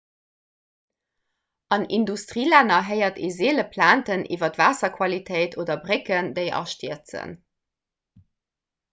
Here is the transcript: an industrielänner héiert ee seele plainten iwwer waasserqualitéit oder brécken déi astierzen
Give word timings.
an 1.75 1.83
industrielänner 1.97 2.83
héiert 2.87 3.17
ee 3.27 3.33
seele 3.35 3.65
plainten 3.75 4.23
iwwer 4.37 4.57
waasserqualitéit 4.61 5.57
oder 5.65 5.77
brécken 5.83 6.31
déi 6.39 6.47
astierzen 6.61 7.37